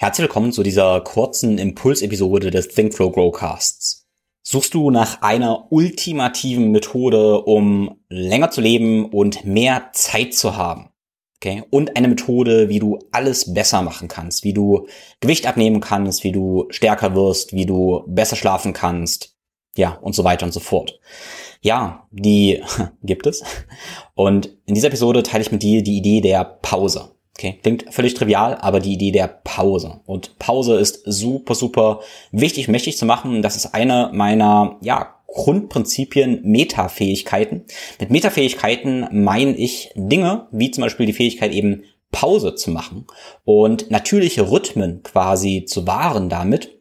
[0.00, 4.06] Herzlich willkommen zu dieser kurzen Impulsepisode des Think Flow Growcasts.
[4.44, 10.90] Suchst du nach einer ultimativen Methode, um länger zu leben und mehr Zeit zu haben?
[11.38, 11.64] Okay?
[11.70, 14.86] Und eine Methode, wie du alles besser machen kannst, wie du
[15.18, 19.34] Gewicht abnehmen kannst, wie du stärker wirst, wie du besser schlafen kannst,
[19.76, 21.00] ja, und so weiter und so fort.
[21.60, 22.62] Ja, die
[23.02, 23.42] gibt es.
[24.14, 27.17] Und in dieser Episode teile ich mit dir die Idee der Pause.
[27.38, 30.00] Okay, klingt völlig trivial, aber die Idee der Pause.
[30.06, 32.00] Und Pause ist super, super
[32.32, 33.42] wichtig, mächtig zu machen.
[33.42, 37.64] Das ist eine meiner, ja, Grundprinzipien Metafähigkeiten.
[38.00, 43.06] Mit Metafähigkeiten meine ich Dinge, wie zum Beispiel die Fähigkeit eben Pause zu machen
[43.44, 46.77] und natürliche Rhythmen quasi zu wahren damit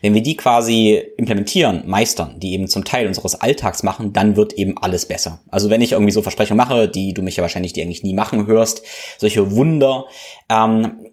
[0.00, 4.52] wenn wir die quasi implementieren, meistern, die eben zum Teil unseres Alltags machen, dann wird
[4.54, 5.40] eben alles besser.
[5.50, 8.14] Also wenn ich irgendwie so Versprechungen mache, die du mich ja wahrscheinlich die eigentlich nie
[8.14, 8.82] machen hörst,
[9.18, 10.06] solche Wunder,
[10.48, 11.10] ähm,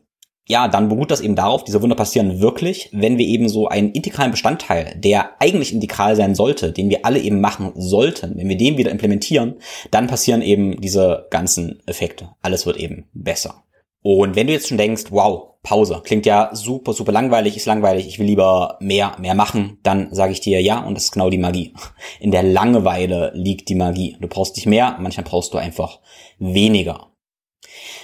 [0.48, 3.92] ja, dann beruht das eben darauf, diese Wunder passieren wirklich, wenn wir eben so einen
[3.92, 8.58] integralen Bestandteil, der eigentlich integral sein sollte, den wir alle eben machen sollten, wenn wir
[8.58, 9.56] den wieder implementieren,
[9.92, 12.30] dann passieren eben diese ganzen Effekte.
[12.42, 13.64] Alles wird eben besser.
[14.10, 18.08] Und wenn du jetzt schon denkst, wow, Pause, klingt ja super, super langweilig, ist langweilig,
[18.08, 21.30] ich will lieber mehr, mehr machen, dann sage ich dir ja, und das ist genau
[21.30, 21.74] die Magie.
[22.22, 24.16] In der Langeweile liegt die Magie.
[24.22, 26.00] Du brauchst nicht mehr, manchmal brauchst du einfach
[26.40, 27.12] weniger.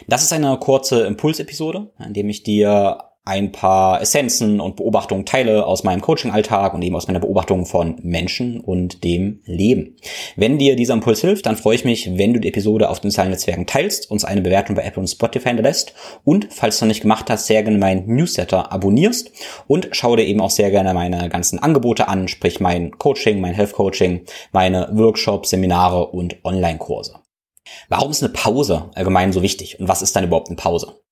[0.10, 5.66] Das ist eine kurze Impulsepisode, in dem ich dir ein paar Essenzen und Beobachtungen teile
[5.66, 9.96] aus meinem Coaching-Alltag und eben aus meiner Beobachtung von Menschen und dem Leben.
[10.36, 13.12] Wenn dir dieser Impuls hilft, dann freue ich mich, wenn du die Episode auf den
[13.12, 15.94] sozialen Netzwerken teilst, uns eine Bewertung bei Apple und Spotify hinterlässt
[16.26, 19.32] und, falls du noch nicht gemacht hast, sehr gerne meinen Newsletter abonnierst
[19.68, 23.54] und schau dir eben auch sehr gerne meine ganzen Angebote an, sprich mein Coaching, mein
[23.54, 27.20] Health Coaching, meine Workshops, Seminare und Online-Kurse.
[27.88, 31.03] Warum ist eine Pause allgemein so wichtig und was ist dann überhaupt eine Pause?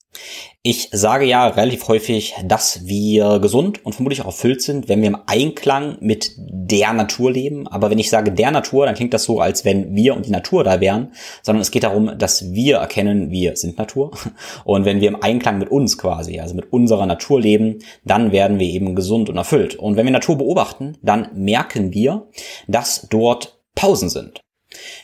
[0.64, 5.08] Ich sage ja relativ häufig, dass wir gesund und vermutlich auch erfüllt sind, wenn wir
[5.08, 7.68] im Einklang mit der Natur leben.
[7.68, 10.31] Aber wenn ich sage der Natur, dann klingt das so, als wenn wir und die
[10.31, 14.12] Natur da wären, sondern es geht darum, dass wir erkennen, wir sind Natur.
[14.64, 18.60] Und wenn wir im Einklang mit uns quasi, also mit unserer Natur leben, dann werden
[18.60, 19.76] wir eben gesund und erfüllt.
[19.76, 22.28] Und wenn wir Natur beobachten, dann merken wir,
[22.68, 24.42] dass dort Pausen sind.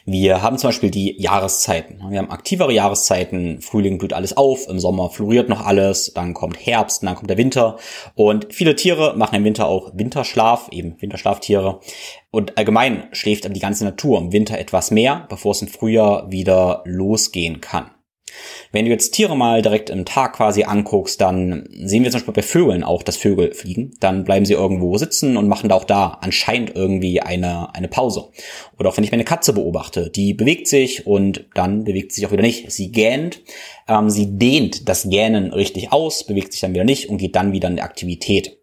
[0.05, 2.01] Wir haben zum Beispiel die Jahreszeiten.
[2.09, 3.61] Wir haben aktivere Jahreszeiten.
[3.61, 7.38] Frühling blüht alles auf, im Sommer floriert noch alles, dann kommt Herbst, dann kommt der
[7.38, 7.77] Winter.
[8.16, 11.79] Und viele Tiere machen im Winter auch Winterschlaf, eben Winterschlaftiere.
[12.31, 16.83] Und allgemein schläft die ganze Natur im Winter etwas mehr, bevor es im Frühjahr wieder
[16.85, 17.91] losgehen kann.
[18.71, 22.33] Wenn du jetzt Tiere mal direkt im Tag quasi anguckst, dann sehen wir zum Beispiel
[22.33, 23.91] bei Vögeln auch, dass Vögel fliegen.
[23.99, 28.29] Dann bleiben sie irgendwo sitzen und machen da auch da anscheinend irgendwie eine, eine Pause.
[28.77, 32.27] Oder auch wenn ich meine Katze beobachte, die bewegt sich und dann bewegt sie sich
[32.27, 32.71] auch wieder nicht.
[32.71, 33.41] Sie gähnt,
[33.87, 37.51] ähm, sie dehnt das Gähnen richtig aus, bewegt sich dann wieder nicht und geht dann
[37.51, 38.57] wieder in die Aktivität.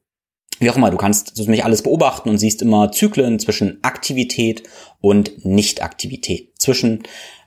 [0.60, 4.62] Wie auch immer, du kannst so nicht alles beobachten und siehst immer Zyklen zwischen Aktivität
[5.00, 6.52] und Nichtaktivität.
[6.58, 7.02] Zwischen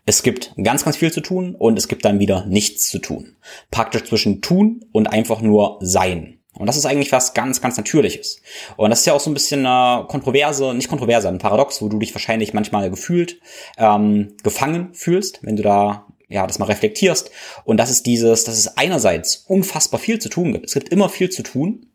[0.07, 3.35] es gibt ganz, ganz viel zu tun und es gibt dann wieder nichts zu tun.
[3.72, 6.40] Praktisch zwischen tun und einfach nur sein.
[6.53, 8.41] Und das ist eigentlich was ganz, ganz Natürliches.
[8.78, 11.90] Und das ist ja auch so ein bisschen eine Kontroverse, nicht Kontroverse, ein Paradox, wo
[11.90, 13.41] du dich wahrscheinlich manchmal gefühlt
[13.78, 17.29] ähm, gefangen fühlst, wenn du da ja das mal reflektierst.
[17.66, 20.67] Und das ist dieses, dass es einerseits unfassbar viel zu tun gibt.
[20.67, 21.85] Es gibt immer viel zu tun.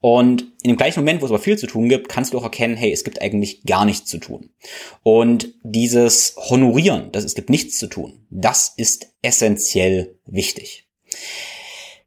[0.00, 2.42] Und in dem gleichen Moment, wo es aber viel zu tun gibt, kannst du auch
[2.42, 4.50] erkennen, hey, es gibt eigentlich gar nichts zu tun.
[5.02, 10.86] Und dieses Honorieren, dass es gibt nichts zu tun, das ist essentiell wichtig.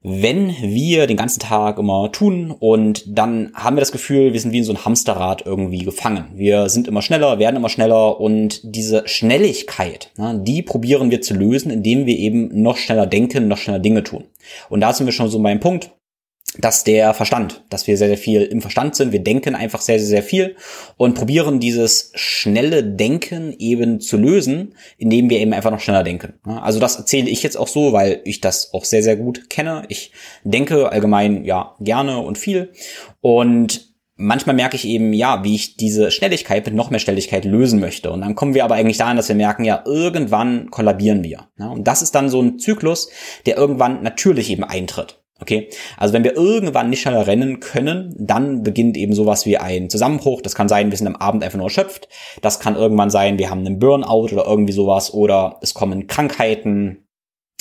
[0.06, 4.52] Wenn wir den ganzen Tag immer tun und dann haben wir das Gefühl, wir sind
[4.52, 6.26] wie in so ein Hamsterrad irgendwie gefangen.
[6.34, 11.72] Wir sind immer schneller, werden immer schneller und diese Schnelligkeit, die probieren wir zu lösen,
[11.72, 14.26] indem wir eben noch schneller denken, noch schneller Dinge tun.
[14.70, 15.92] Und da sind wir schon so beim Punkt,
[16.58, 19.12] dass der Verstand, dass wir sehr, sehr viel im Verstand sind.
[19.12, 20.56] Wir denken einfach sehr, sehr, sehr viel
[20.98, 26.34] und probieren dieses schnelle Denken eben zu lösen, indem wir eben einfach noch schneller denken.
[26.44, 29.84] Also das erzähle ich jetzt auch so, weil ich das auch sehr, sehr gut kenne.
[29.88, 30.12] Ich
[30.44, 32.72] denke allgemein ja gerne und viel
[33.22, 37.80] und manchmal merke ich eben, ja, wie ich diese Schnelligkeit mit noch mehr Schnelligkeit lösen
[37.80, 38.12] möchte.
[38.12, 41.48] Und dann kommen wir aber eigentlich dahin, dass wir merken, ja, irgendwann kollabieren wir.
[41.58, 43.10] Und das ist dann so ein Zyklus,
[43.48, 45.23] der irgendwann natürlich eben eintritt.
[45.44, 49.90] Okay, also wenn wir irgendwann nicht schneller rennen können, dann beginnt eben sowas wie ein
[49.90, 50.42] Zusammenbruch.
[50.42, 52.08] Das kann sein, wir sind am Abend einfach nur erschöpft.
[52.42, 55.14] Das kann irgendwann sein, wir haben einen Burnout oder irgendwie sowas.
[55.14, 57.10] Oder es kommen Krankheiten.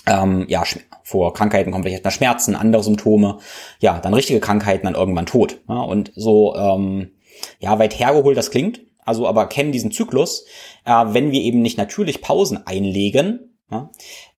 [0.06, 0.62] Ähm, ja,
[1.02, 3.38] vor Krankheiten kommen vielleicht mal Schmerzen, andere Symptome.
[3.80, 5.58] Ja, dann richtige Krankheiten, dann irgendwann Tod.
[5.68, 7.10] Ja, und so, ähm,
[7.58, 8.82] ja, weit hergeholt das klingt.
[9.04, 10.46] Also aber kennen diesen Zyklus.
[10.84, 13.90] Äh, wenn wir eben nicht natürlich Pausen einlegen, ja,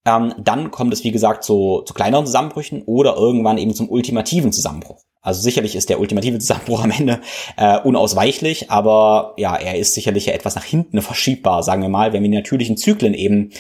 [0.05, 4.53] ähm, dann kommt es, wie gesagt, zu, zu kleineren Zusammenbrüchen oder irgendwann eben zum ultimativen
[4.53, 5.03] Zusammenbruch.
[5.23, 7.21] Also sicherlich ist der ultimative Zusammenbruch am Ende
[7.57, 12.13] äh, unausweichlich, aber ja, er ist sicherlich ja etwas nach hinten verschiebbar, sagen wir mal,
[12.13, 13.51] wenn wir die natürlichen Zyklen eben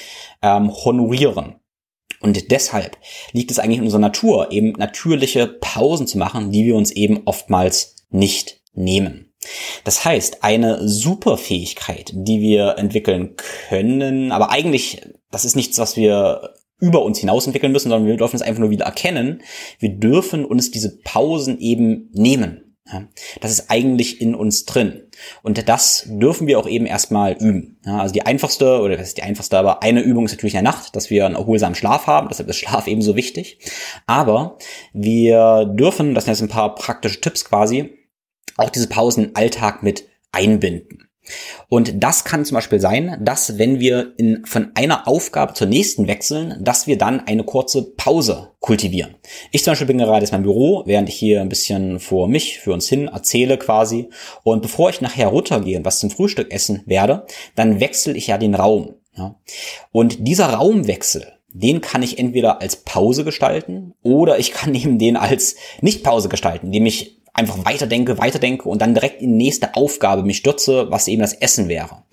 [0.42, 1.56] ähm, honorieren.
[2.20, 2.96] Und deshalb
[3.32, 7.22] liegt es eigentlich in unserer Natur, eben natürliche Pausen zu machen, die wir uns eben
[7.26, 9.33] oftmals nicht nehmen.
[9.84, 13.36] Das heißt, eine Superfähigkeit, die wir entwickeln
[13.68, 18.16] können, aber eigentlich, das ist nichts, was wir über uns hinaus entwickeln müssen, sondern wir
[18.16, 19.42] dürfen es einfach nur wieder erkennen.
[19.78, 22.60] Wir dürfen uns diese Pausen eben nehmen.
[23.40, 25.04] Das ist eigentlich in uns drin.
[25.42, 27.78] Und das dürfen wir auch eben erstmal üben.
[27.84, 30.70] Also die einfachste, oder das ist die einfachste, aber eine Übung ist natürlich in der
[30.70, 32.28] Nacht, dass wir einen erholsamen Schlaf haben.
[32.28, 33.58] Deshalb ist Schlaf ebenso wichtig.
[34.06, 34.58] Aber
[34.92, 37.94] wir dürfen, das sind jetzt ein paar praktische Tipps quasi,
[38.56, 41.08] auch diese Pausen im Alltag mit einbinden.
[41.68, 46.06] Und das kann zum Beispiel sein, dass wenn wir in, von einer Aufgabe zur nächsten
[46.06, 49.16] wechseln, dass wir dann eine kurze Pause kultivieren.
[49.50, 52.58] Ich zum Beispiel bin gerade in meinem Büro, während ich hier ein bisschen vor mich,
[52.58, 54.10] für uns hin erzähle quasi.
[54.42, 58.36] Und bevor ich nachher runtergehe und was zum Frühstück essen werde, dann wechsle ich ja
[58.36, 58.94] den Raum.
[59.16, 59.36] Ja.
[59.92, 65.16] Und dieser Raumwechsel, den kann ich entweder als Pause gestalten oder ich kann eben den
[65.16, 70.22] als Nicht-Pause gestalten, indem ich einfach weiterdenke, weiterdenke und dann direkt in die nächste Aufgabe
[70.22, 72.04] mich stürze, was eben das Essen wäre.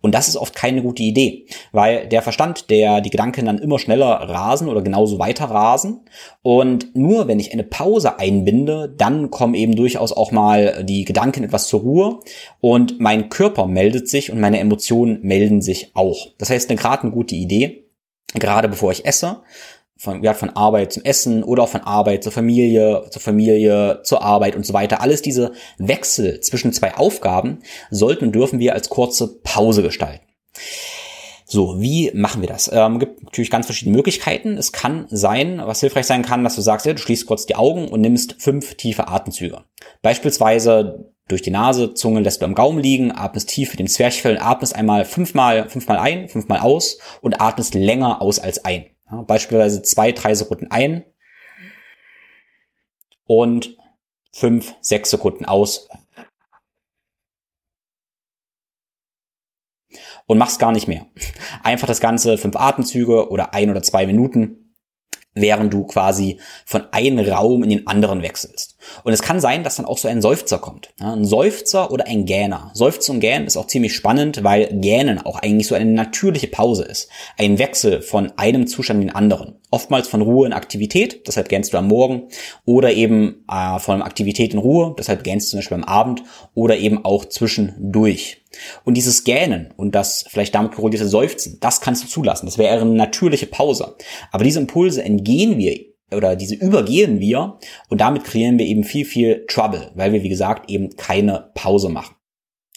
[0.00, 3.78] Und das ist oft keine gute Idee, weil der Verstand, der die Gedanken dann immer
[3.78, 6.00] schneller rasen oder genauso weiter rasen.
[6.42, 11.44] Und nur wenn ich eine Pause einbinde, dann kommen eben durchaus auch mal die Gedanken
[11.44, 12.20] etwas zur Ruhe
[12.60, 16.28] und mein Körper meldet sich und meine Emotionen melden sich auch.
[16.38, 17.84] Das heißt, gerade eine gute Idee,
[18.34, 19.42] gerade bevor ich esse,
[20.00, 24.22] von, ja, von Arbeit zum Essen oder auch von Arbeit zur Familie, zur Familie, zur
[24.22, 25.02] Arbeit und so weiter.
[25.02, 27.58] Alles diese Wechsel zwischen zwei Aufgaben
[27.90, 30.24] sollten und dürfen wir als kurze Pause gestalten.
[31.44, 32.70] So, wie machen wir das?
[32.72, 34.56] Ähm, gibt natürlich ganz verschiedene Möglichkeiten.
[34.56, 37.56] Es kann sein, was hilfreich sein kann, dass du sagst, ja, du schließt kurz die
[37.56, 39.64] Augen und nimmst fünf tiefe Atemzüge.
[40.00, 44.38] Beispielsweise durch die Nase, Zunge lässt du am Gaumen liegen, atmest tief mit dem Zwerchfell,
[44.38, 48.86] atmest einmal fünfmal, fünfmal ein, fünfmal aus und atmest länger aus als ein.
[49.10, 51.04] Ja, beispielsweise zwei, drei Sekunden ein
[53.24, 53.76] und
[54.32, 55.88] fünf, sechs Sekunden aus.
[60.26, 61.06] Und machst gar nicht mehr.
[61.64, 64.59] Einfach das Ganze fünf Atemzüge oder ein oder zwei Minuten
[65.40, 68.76] während du quasi von einem Raum in den anderen wechselst.
[69.04, 70.90] Und es kann sein, dass dann auch so ein Seufzer kommt.
[70.98, 72.70] ein Seufzer oder ein Gähner.
[72.74, 76.84] Seufzer und Gähnen ist auch ziemlich spannend, weil Gähnen auch eigentlich so eine natürliche Pause
[76.84, 77.08] ist.
[77.38, 79.56] Ein Wechsel von einem Zustand in den anderen.
[79.70, 82.28] Oftmals von Ruhe in Aktivität, deshalb gähnst du am Morgen,
[82.64, 86.22] oder eben äh, von Aktivität in Ruhe, deshalb gähnst du zum Beispiel am Abend,
[86.54, 88.39] oder eben auch zwischendurch.
[88.84, 92.46] Und dieses Gähnen und das vielleicht damit korrelierte Seufzen, das kannst du zulassen.
[92.46, 93.96] Das wäre eine natürliche Pause.
[94.32, 95.78] Aber diese Impulse entgehen wir
[96.12, 97.58] oder diese übergehen wir
[97.88, 101.88] und damit kreieren wir eben viel, viel Trouble, weil wir, wie gesagt, eben keine Pause
[101.88, 102.16] machen.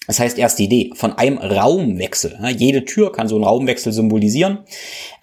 [0.08, 2.38] Das heißt, erst die Idee von einem Raumwechsel.
[2.58, 4.60] Jede Tür kann so einen Raumwechsel symbolisieren.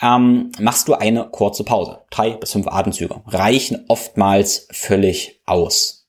[0.01, 2.01] Ähm, machst du eine kurze Pause.
[2.11, 6.09] Drei bis fünf Atemzüge reichen oftmals völlig aus.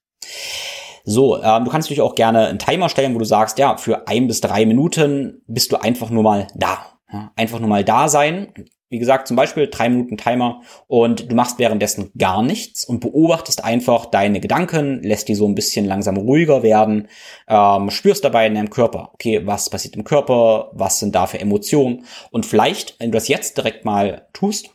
[1.04, 4.08] So, ähm, du kannst natürlich auch gerne einen Timer stellen, wo du sagst, ja, für
[4.08, 6.86] ein bis drei Minuten bist du einfach nur mal da.
[7.12, 8.54] Ja, einfach nur mal da sein.
[8.90, 13.64] Wie gesagt, zum Beispiel drei Minuten Timer und du machst währenddessen gar nichts und beobachtest
[13.64, 17.08] einfach deine Gedanken, lässt die so ein bisschen langsam ruhiger werden,
[17.48, 21.40] ähm, spürst dabei in deinem Körper, okay, was passiert im Körper, was sind da für
[21.40, 24.72] Emotionen und vielleicht, wenn du das jetzt direkt mal tust,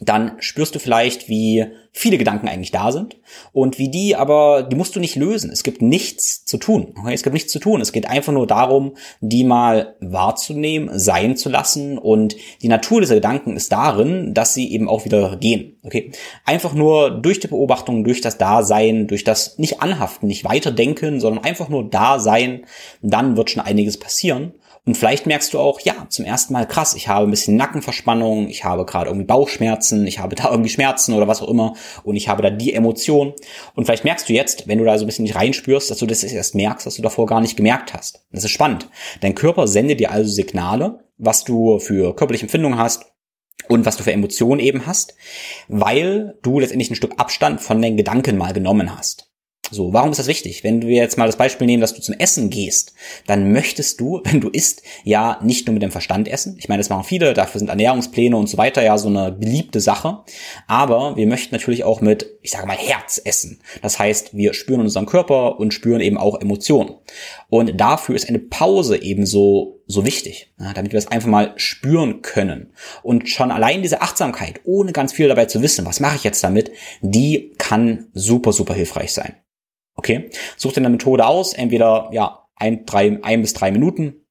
[0.00, 3.16] dann spürst du vielleicht, wie viele Gedanken eigentlich da sind
[3.52, 5.50] und wie die aber, die musst du nicht lösen.
[5.50, 6.94] Es gibt nichts zu tun.
[7.00, 7.14] Okay?
[7.14, 7.80] Es gibt nichts zu tun.
[7.80, 13.16] Es geht einfach nur darum, die mal wahrzunehmen, sein zu lassen und die Natur dieser
[13.16, 15.78] Gedanken ist darin, dass sie eben auch wieder gehen.
[15.82, 16.12] Okay?
[16.44, 21.44] Einfach nur durch die Beobachtung, durch das Dasein, durch das nicht anhaften, nicht weiterdenken, sondern
[21.44, 22.66] einfach nur Dasein,
[23.02, 24.52] dann wird schon einiges passieren.
[24.88, 28.48] Und vielleicht merkst du auch, ja, zum ersten Mal krass, ich habe ein bisschen Nackenverspannung,
[28.48, 32.16] ich habe gerade irgendwie Bauchschmerzen, ich habe da irgendwie Schmerzen oder was auch immer und
[32.16, 33.34] ich habe da die Emotion.
[33.74, 36.06] Und vielleicht merkst du jetzt, wenn du da so ein bisschen nicht reinspürst, dass du
[36.06, 38.24] das erst merkst, dass du davor gar nicht gemerkt hast.
[38.32, 38.88] Das ist spannend.
[39.20, 43.04] Dein Körper sendet dir also Signale, was du für körperliche Empfindungen hast,
[43.68, 45.14] und was du für Emotionen eben hast,
[45.68, 49.27] weil du letztendlich ein Stück Abstand von den Gedanken mal genommen hast.
[49.70, 50.64] So, warum ist das wichtig?
[50.64, 52.94] Wenn wir jetzt mal das Beispiel nehmen, dass du zum Essen gehst,
[53.26, 56.56] dann möchtest du, wenn du isst, ja nicht nur mit dem Verstand essen.
[56.58, 59.80] Ich meine, das machen viele, dafür sind Ernährungspläne und so weiter ja so eine beliebte
[59.80, 60.20] Sache.
[60.66, 63.60] Aber wir möchten natürlich auch mit, ich sage mal, Herz essen.
[63.82, 66.94] Das heißt, wir spüren unseren Körper und spüren eben auch Emotionen.
[67.48, 72.20] Und dafür ist eine Pause ebenso so wichtig, ja, damit wir es einfach mal spüren
[72.20, 72.74] können.
[73.02, 76.44] Und schon allein diese Achtsamkeit, ohne ganz viel dabei zu wissen, was mache ich jetzt
[76.44, 76.70] damit,
[77.00, 79.36] die kann super, super hilfreich sein.
[79.98, 84.24] Okay, such dir eine Methode aus, entweder ja ein, drei, ein bis drei Minuten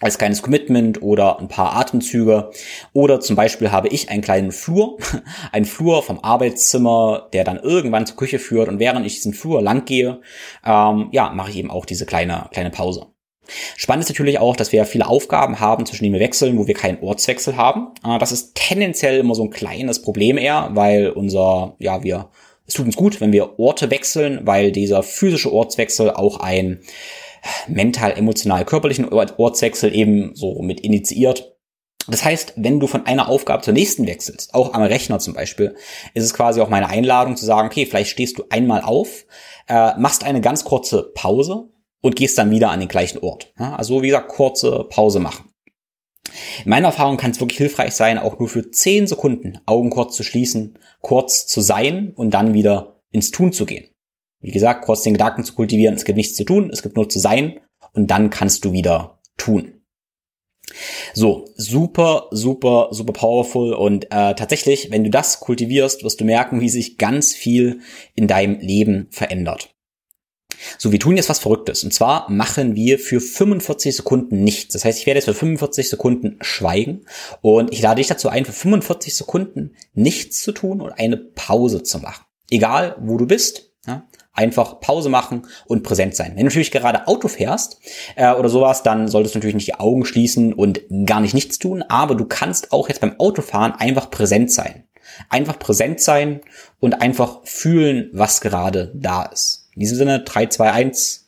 [0.00, 2.50] als kleines Commitment oder ein paar Atemzüge.
[2.92, 4.98] Oder zum Beispiel habe ich einen kleinen Flur,
[5.52, 8.68] einen Flur vom Arbeitszimmer, der dann irgendwann zur Küche führt.
[8.68, 10.20] Und während ich diesen Flur lang gehe,
[10.62, 13.06] ähm, ja, mache ich eben auch diese kleine, kleine Pause.
[13.76, 16.74] Spannend ist natürlich auch, dass wir viele Aufgaben haben, zwischen denen wir wechseln, wo wir
[16.74, 17.92] keinen Ortswechsel haben.
[18.04, 22.28] Äh, das ist tendenziell immer so ein kleines Problem eher, weil unser, ja, wir,
[22.66, 26.80] es tut uns gut, wenn wir Orte wechseln, weil dieser physische Ortswechsel auch ein
[27.68, 31.56] mental, emotional, körperlichen Ortswechsel eben so mit initiiert.
[32.06, 35.74] Das heißt, wenn du von einer Aufgabe zur nächsten wechselst, auch am Rechner zum Beispiel,
[36.12, 39.24] ist es quasi auch meine Einladung zu sagen, okay, vielleicht stehst du einmal auf,
[39.68, 41.68] äh, machst eine ganz kurze Pause
[42.02, 43.52] und gehst dann wieder an den gleichen Ort.
[43.56, 45.53] Also wie gesagt, kurze Pause machen.
[46.64, 50.16] In meiner Erfahrung kann es wirklich hilfreich sein, auch nur für 10 Sekunden Augen kurz
[50.16, 53.88] zu schließen, kurz zu sein und dann wieder ins Tun zu gehen.
[54.40, 57.08] Wie gesagt, kurz den Gedanken zu kultivieren, es gibt nichts zu tun, es gibt nur
[57.08, 57.60] zu sein
[57.92, 59.80] und dann kannst du wieder tun.
[61.12, 66.60] So, super, super, super powerful und äh, tatsächlich, wenn du das kultivierst, wirst du merken,
[66.60, 67.80] wie sich ganz viel
[68.14, 69.73] in deinem Leben verändert.
[70.78, 71.84] So, wir tun jetzt was Verrücktes.
[71.84, 74.72] Und zwar machen wir für 45 Sekunden nichts.
[74.72, 77.06] Das heißt, ich werde jetzt für 45 Sekunden schweigen
[77.40, 81.82] und ich lade dich dazu ein, für 45 Sekunden nichts zu tun und eine Pause
[81.82, 82.24] zu machen.
[82.50, 83.70] Egal, wo du bist.
[83.86, 84.06] Ja?
[84.34, 86.32] einfach Pause machen und präsent sein.
[86.32, 87.78] Wenn du natürlich gerade Auto fährst
[88.16, 91.58] äh, oder sowas, dann solltest du natürlich nicht die Augen schließen und gar nicht nichts
[91.58, 94.84] tun, aber du kannst auch jetzt beim Autofahren einfach präsent sein.
[95.28, 96.40] Einfach präsent sein
[96.80, 99.63] und einfach fühlen, was gerade da ist.
[99.74, 101.23] In diesem Sinne 3, 2, 1,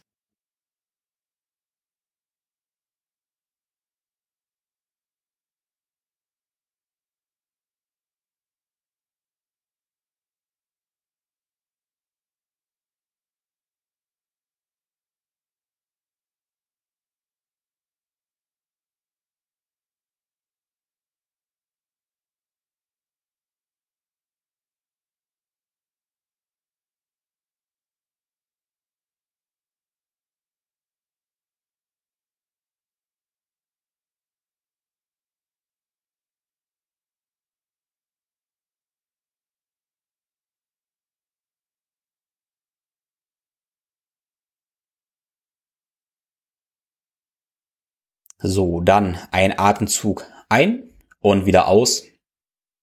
[48.38, 50.90] So, dann ein Atemzug ein
[51.20, 52.04] und wieder aus.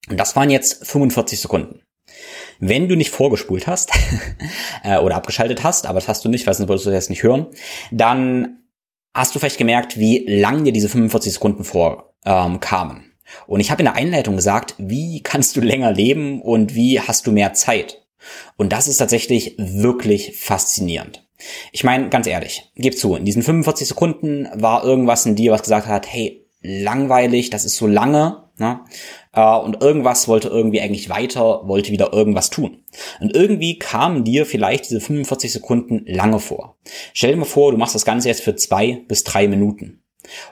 [0.09, 1.81] Und das waren jetzt 45 Sekunden.
[2.59, 3.91] Wenn du nicht vorgespult hast
[4.83, 7.23] äh, oder abgeschaltet hast, aber das hast du nicht, weil sonst würdest du das nicht
[7.23, 7.47] hören,
[7.91, 8.63] dann
[9.13, 12.05] hast du vielleicht gemerkt, wie lang dir diese 45 Sekunden vorkamen.
[12.25, 13.09] Ähm,
[13.47, 17.25] und ich habe in der Einleitung gesagt, wie kannst du länger leben und wie hast
[17.25, 18.05] du mehr Zeit?
[18.57, 21.27] Und das ist tatsächlich wirklich faszinierend.
[21.71, 25.63] Ich meine, ganz ehrlich, gib zu, in diesen 45 Sekunden war irgendwas in dir, was
[25.63, 28.79] gesagt hat, hey, langweilig, das ist so lange, ne?
[29.33, 32.83] Äh, und irgendwas wollte irgendwie eigentlich weiter, wollte wieder irgendwas tun.
[33.19, 36.77] Und irgendwie kamen dir vielleicht diese 45 Sekunden lange vor.
[37.13, 40.03] Stell dir mal vor, du machst das Ganze jetzt für zwei bis drei Minuten.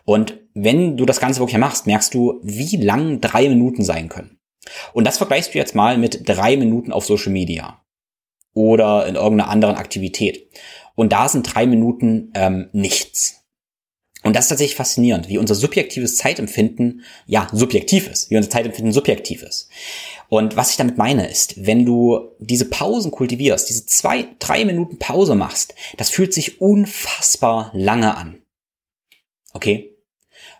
[0.04, 4.38] Und wenn du das Ganze wirklich machst, merkst du, wie lang drei Minuten sein können.
[4.94, 7.82] Und das vergleichst du jetzt mal mit drei Minuten auf Social Media
[8.54, 10.50] oder in irgendeiner anderen Aktivität.
[10.96, 13.42] Und da sind drei Minuten ähm, nichts.
[14.24, 18.94] Und das ist tatsächlich faszinierend, wie unser subjektives Zeitempfinden, ja, subjektiv ist, wie unser Zeitempfinden
[18.94, 19.70] subjektiv ist.
[20.30, 25.00] Und was ich damit meine ist, wenn du diese Pausen kultivierst, diese zwei, drei Minuten
[25.00, 28.42] Pause machst, das fühlt sich unfassbar lange an.
[29.54, 29.98] Okay?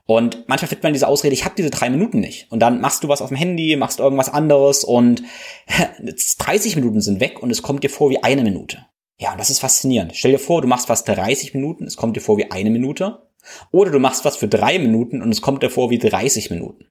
[0.08, 2.52] Und manchmal findet man diese Ausrede, ich habe diese drei Minuten nicht.
[2.52, 5.24] Und dann machst du was auf dem Handy, machst irgendwas anderes und
[6.40, 8.88] 30 Minuten sind weg und es kommt dir vor wie eine Minute.
[9.22, 10.14] Ja, und das ist faszinierend.
[10.16, 13.28] Stell dir vor, du machst was 30 Minuten, es kommt dir vor wie eine Minute.
[13.72, 16.86] Oder du machst was für drei Minuten und es kommt dir vor wie 30 Minuten.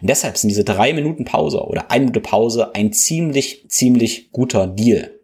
[0.00, 4.66] Und deshalb sind diese drei Minuten Pause oder eine Minute Pause ein ziemlich, ziemlich guter
[4.66, 5.20] Deal.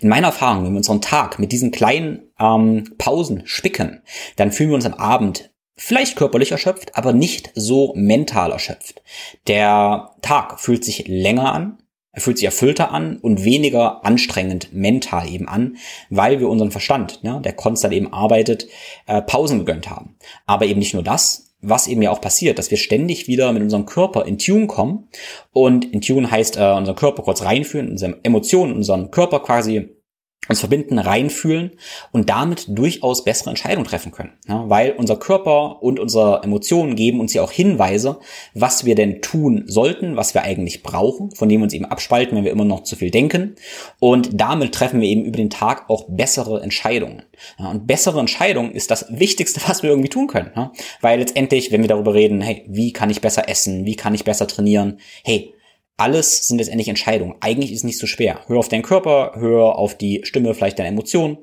[0.00, 4.02] In meiner Erfahrung, wenn wir unseren Tag mit diesen kleinen ähm, Pausen spicken,
[4.34, 9.00] dann fühlen wir uns am Abend vielleicht körperlich erschöpft, aber nicht so mental erschöpft.
[9.46, 11.78] Der Tag fühlt sich länger an,
[12.12, 15.76] er fühlt sich erfüllter an und weniger anstrengend mental eben an,
[16.10, 18.68] weil wir unseren Verstand, ja, der konstant eben arbeitet,
[19.06, 20.16] äh, Pausen gegönnt haben.
[20.46, 23.62] Aber eben nicht nur das, was eben ja auch passiert, dass wir ständig wieder mit
[23.62, 25.08] unserem Körper in Tune kommen.
[25.52, 29.90] Und in Tune heißt äh, unseren Körper kurz reinführen, unsere Emotionen, unseren Körper quasi
[30.48, 31.72] uns verbinden, reinfühlen
[32.10, 34.32] und damit durchaus bessere Entscheidungen treffen können.
[34.48, 38.18] Ja, weil unser Körper und unsere Emotionen geben uns ja auch Hinweise,
[38.52, 42.36] was wir denn tun sollten, was wir eigentlich brauchen, von dem wir uns eben abspalten,
[42.36, 43.54] wenn wir immer noch zu viel denken.
[44.00, 47.22] Und damit treffen wir eben über den Tag auch bessere Entscheidungen.
[47.58, 50.50] Ja, und bessere Entscheidungen ist das Wichtigste, was wir irgendwie tun können.
[50.56, 54.14] Ja, weil letztendlich, wenn wir darüber reden, hey, wie kann ich besser essen, wie kann
[54.14, 55.54] ich besser trainieren, hey,
[55.96, 57.36] alles sind letztendlich Entscheidungen.
[57.40, 58.40] Eigentlich ist es nicht so schwer.
[58.46, 61.38] Hör auf deinen Körper, hör auf die Stimme, vielleicht deine Emotionen.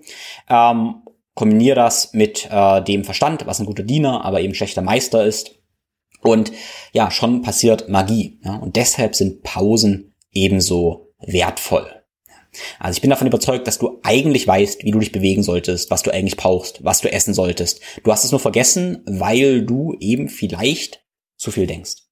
[0.50, 1.04] Ähm,
[1.36, 5.56] kombiniere das mit äh, dem Verstand, was ein guter Diener, aber eben schlechter Meister ist.
[6.22, 6.52] Und
[6.92, 8.40] ja, schon passiert Magie.
[8.44, 8.58] Ja?
[8.58, 12.00] Und deshalb sind Pausen ebenso wertvoll.
[12.80, 16.04] Also ich bin davon überzeugt, dass du eigentlich weißt, wie du dich bewegen solltest, was
[16.04, 17.80] du eigentlich brauchst, was du essen solltest.
[18.04, 21.06] Du hast es nur vergessen, weil du eben vielleicht
[21.38, 22.09] zu viel denkst.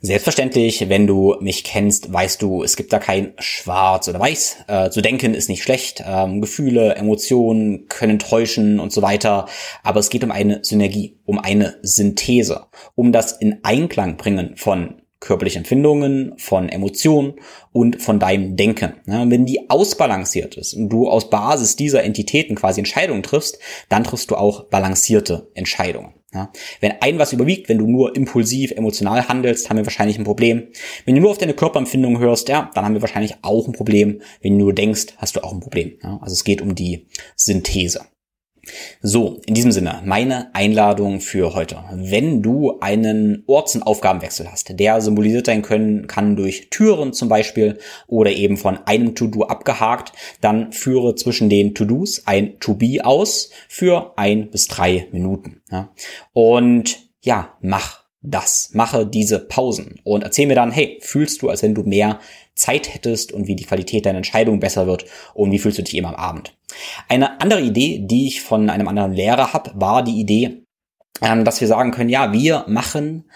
[0.00, 4.56] Selbstverständlich, wenn du mich kennst, weißt du, es gibt da kein Schwarz oder Weiß.
[4.66, 6.02] Äh, zu denken ist nicht schlecht.
[6.06, 9.46] Ähm, Gefühle, Emotionen können täuschen und so weiter.
[9.82, 15.02] Aber es geht um eine Synergie, um eine Synthese, um das in Einklang bringen von
[15.20, 17.34] körperlichen Empfindungen, von Emotionen
[17.72, 18.94] und von deinem Denken.
[19.06, 24.04] Ja, wenn die ausbalanciert ist und du aus Basis dieser Entitäten quasi Entscheidungen triffst, dann
[24.04, 26.14] triffst du auch balancierte Entscheidungen.
[26.36, 30.24] Ja, wenn ein was überwiegt, wenn du nur impulsiv, emotional handelst, haben wir wahrscheinlich ein
[30.24, 30.64] Problem.
[31.06, 34.20] Wenn du nur auf deine Körperempfindungen hörst, ja, dann haben wir wahrscheinlich auch ein Problem.
[34.42, 35.94] Wenn du nur denkst, hast du auch ein Problem.
[36.02, 38.02] Ja, also es geht um die Synthese.
[39.02, 41.84] So, in diesem Sinne, meine Einladung für heute.
[41.92, 47.28] Wenn du einen Orts- und Aufgabenwechsel hast, der symbolisiert sein können kann durch Türen zum
[47.28, 53.50] Beispiel oder eben von einem To-Do abgehakt, dann führe zwischen den To-Dos ein To-Be aus
[53.68, 55.62] für ein bis drei Minuten.
[55.70, 55.92] Ja.
[56.32, 58.70] Und ja, mach das.
[58.72, 62.18] Mache diese Pausen und erzähl mir dann, hey, fühlst du, als wenn du mehr
[62.56, 65.96] Zeit hättest und wie die Qualität deiner Entscheidung besser wird und wie fühlst du dich
[65.96, 66.56] eben am Abend.
[67.08, 70.64] Eine andere Idee, die ich von einem anderen Lehrer habe, war die Idee,
[71.22, 73.30] ähm, dass wir sagen können, ja, wir machen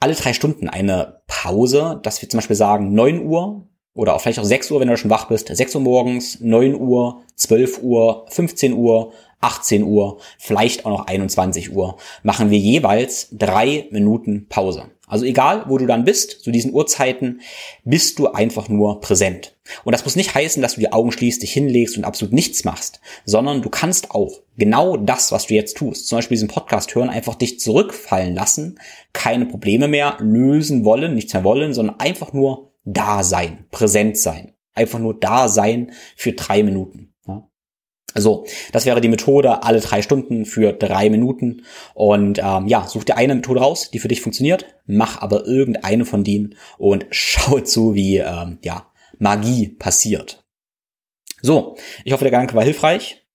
[0.00, 4.44] alle drei Stunden eine Pause, dass wir zum Beispiel sagen 9 Uhr oder vielleicht auch
[4.44, 8.74] 6 Uhr, wenn du schon wach bist, 6 Uhr morgens, 9 Uhr, 12 Uhr, 15
[8.74, 14.90] Uhr, 18 Uhr, vielleicht auch noch 21 Uhr, machen wir jeweils drei Minuten Pause.
[15.08, 17.40] Also egal, wo du dann bist, zu diesen Uhrzeiten,
[17.84, 19.56] bist du einfach nur präsent.
[19.84, 22.64] Und das muss nicht heißen, dass du die Augen schließt, dich hinlegst und absolut nichts
[22.64, 26.94] machst, sondern du kannst auch genau das, was du jetzt tust, zum Beispiel diesen Podcast
[26.94, 28.80] hören, einfach dich zurückfallen lassen,
[29.12, 34.54] keine Probleme mehr lösen wollen, nichts mehr wollen, sondern einfach nur da sein, präsent sein.
[34.74, 37.14] Einfach nur da sein für drei Minuten.
[38.14, 41.64] So, das wäre die Methode alle drei Stunden für drei Minuten.
[41.94, 46.04] Und ähm, ja, such dir eine Methode raus, die für dich funktioniert, mach aber irgendeine
[46.04, 50.44] von denen und schau zu, wie ähm, ja, Magie passiert.
[51.42, 53.26] So, ich hoffe, der Gedanke war hilfreich.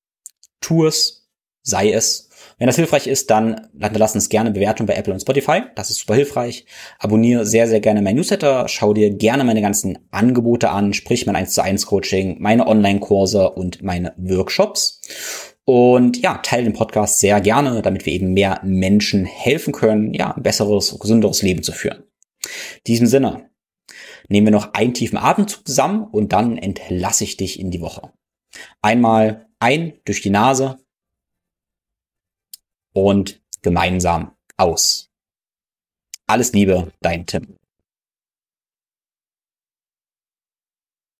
[0.59, 1.29] Tu es,
[1.61, 2.29] sei es
[2.61, 5.63] wenn das hilfreich ist, dann lass uns gerne Bewertung bei Apple und Spotify.
[5.73, 6.67] Das ist super hilfreich.
[6.99, 8.67] Abonniere sehr, sehr gerne mein Newsletter.
[8.67, 13.49] Schau dir gerne meine ganzen Angebote an, sprich mein 1 zu 1 Coaching, meine Online-Kurse
[13.49, 15.01] und meine Workshops.
[15.65, 20.35] Und ja, teile den Podcast sehr gerne, damit wir eben mehr Menschen helfen können, ja,
[20.35, 22.03] ein besseres, gesünderes Leben zu führen.
[22.43, 23.49] In diesem Sinne,
[24.29, 28.11] nehmen wir noch einen tiefen Atemzug zusammen und dann entlasse ich dich in die Woche.
[28.83, 30.77] Einmal ein durch die Nase
[32.93, 35.09] und gemeinsam aus.
[36.27, 37.57] Alles Liebe, dein Tim.